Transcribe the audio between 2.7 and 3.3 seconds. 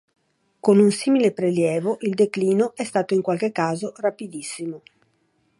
è stato in